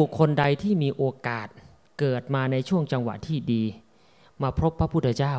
[0.00, 1.48] บุคคลใดที่มีโอกาส
[1.98, 3.62] เกิดมาในช่วงจังหวะที่ดี
[4.42, 5.34] มาพบพระพุทธเจ้า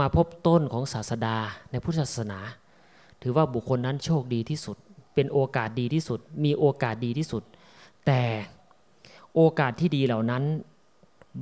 [0.00, 1.36] มาพบต้นของศาสดา
[1.70, 2.40] ในพุทธศาสนา
[3.22, 4.76] ถือว่าบุคคลนั้นโชคดีที่สุด
[5.14, 7.42] เป็นโอกาสดีที่สุด มีโอกาสดีที่สุด
[8.06, 8.22] แต่
[9.34, 10.44] โอกาสที่ดีเหล่านั้น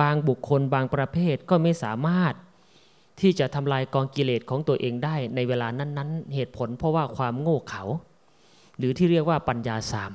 [0.00, 2.34] บางบุคคลบางประเภทก็ไม่สามารถ
[3.20, 7.84] ที่จะทำลายกองกิเลสของตัวเองได้ในเวลานั้นๆ เหตุผลเพราะว่าความโง่เขา
[8.78, 10.12] หรือที่เรียกว่าปัญญาสาม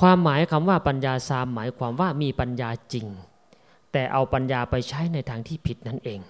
[0.00, 3.06] ความหมายคำว่าปัญญาสามหมายความว่ามีปัญญาจริง
[3.92, 6.20] แต่เอาปัญญาไปใช้ในทางที่ผิดนั่นเอง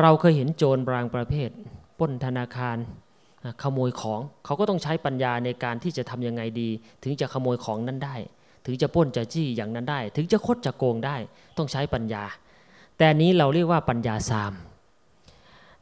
[0.00, 1.50] เราเคยเห็นโจรบางประเภท
[1.98, 2.76] ป้นธนาคาร
[3.62, 6.68] ขโมยของเขาก็ต้องใช้ปัญญาในการที่จะทำยังไงดี
[7.02, 8.16] ถึงจะขโมยของนั้นได้
[8.66, 11.16] ถึงจะป้นจะจี้อย่างนั้นได้ ถึงจะคดจะโกงได้
[11.56, 12.24] ต้องใช้ปัญญา
[12.98, 14.52] แต่นี้เราเรียกว่าปัญญาสาม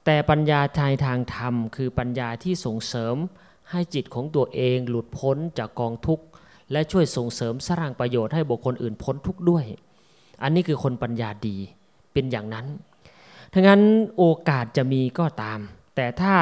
[0.05, 3.17] แต่ปัญญาทายทางธรรม คือปัญญาที่ส่งเสริม
[3.71, 6.25] ให้จิตของตัวเองหลุดพ้นจากกองทุกข์
[6.73, 9.65] และช่วยส่งเสริมสร้างประโยชน์ให้บุคคลอื่นพ้นทุกข์ด้วย
[10.43, 11.57] อันนี้คือคนปัญญาดี
[12.13, 12.67] เป็นอย่างนั้น
[13.53, 13.83] ทั้งนั้น
[14.19, 15.61] โอกาสจะมีก็ตาม
[15.97, 16.35] แต่ถ้า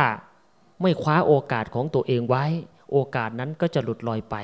[0.82, 2.44] ไม่คว้าโอกาสของตัวเองไว้
[2.92, 4.34] โอกาสนั้นก็จะหลุดลอยไป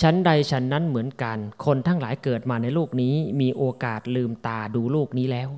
[0.00, 5.50] ชั้นใดชั้นนั้นเหมือนกัน คนทั้งหลายเกิดมาในโลกนี้ มีโอกาสลืมตาดูโลกนี้แล้ว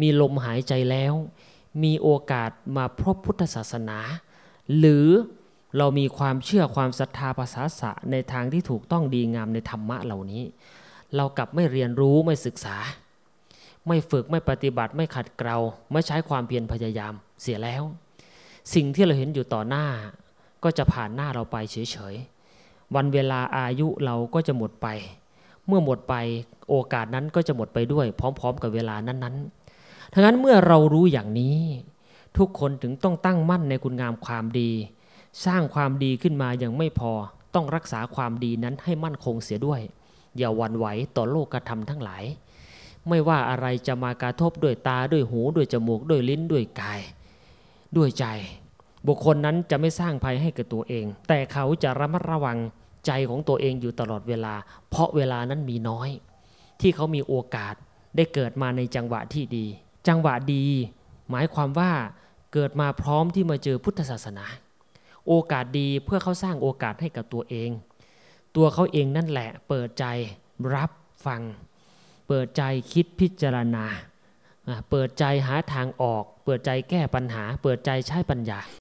[0.00, 1.14] มีลมหายใจแล้ว
[1.82, 3.98] มีโอกาสมาพบพุทธศาสนา
[4.78, 5.06] หรือ
[5.78, 10.42] เรามีความเชื่อความศรัทธาภาษาสะในทางที่ถูกต้องดีงามในธรรมะเหล่านี้
[11.16, 12.76] เรากลับไม่เรียนรู้ไม่ศึกษา
[13.86, 15.56] ไม่ฝึกไม่ปฏิบัติไม่ขัดเกลา
[15.92, 17.82] ไม่ใช้ความเพียรพยายามเสียแล้ว
[18.74, 19.86] สิ่งที่เราเห็นอยู่ต่อหน้า
[20.64, 24.86] ก็จะผ่านหน้าเราไปเฉยๆวันเวลาอายุเราก็จะหมดไป
[25.66, 26.14] เมื่อหมดไป
[26.68, 31.58] โอกาสนั้นก็จะหมดไปด้วย พร้อม ๆ กับเวลานั้นๆทั้งนั้นเมื่อเรารู้อย่างนี้
[32.38, 34.70] ทุกคนถึงต้องตั้งมั่นในคุณงามความดี
[35.46, 37.12] สร้างความดีขึ้นมาอย่างไม่พอ
[37.54, 39.80] ต้องรักษาความดีนั้นให้มั่นคงเสียด้วย
[40.36, 42.24] อย่าวันไหวต่อโลกกระทำทั้งหลาย
[43.08, 47.00] ไม่ว่าอะไรจะมากระทบด้วยตาด้วยหูด้วยจมูกด้วยลิ้นด้วยกาย
[47.96, 48.24] ด้วยใจ
[49.06, 52.58] บุคคลนั้นจะไม่สร้างภัยให้กับตัวเอง แต่เขาจะระมัดระวัง
[53.06, 54.54] ใจของตัวเองอยู่ตลอดเวลา
[54.88, 56.08] เพราะเวลานั้นมีน้อย
[56.80, 57.74] ที่เขามีโอกาส
[58.16, 59.66] ได้เกิดมาในจังหวะที่ดี
[60.08, 60.64] จังหวะดี
[61.30, 61.92] หมายความว่า
[62.52, 64.46] เกิดมาพร้อมที่มาเจอพุทธศาสนา
[65.28, 67.70] โอกาสดีเพื่อเขาสร้างโอกาสให้กับตัวเอง
[68.56, 70.04] ตัวเขาเองนั่นแหละเปิดใจ
[70.74, 70.90] รับ
[71.26, 71.42] ฟัง
[72.28, 73.84] เปิดใจคิดพิจารณา
[74.90, 78.58] เปิดใจหาทางออก เปิดใจแก้ปัญหา เปิดใจใช้ปัญญา